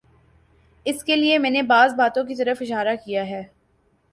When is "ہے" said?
3.29-3.43